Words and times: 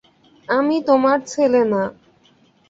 আমি 0.49 0.75
তোমার 0.87 1.17
ছেলে 1.25 1.61
না। 1.71 1.83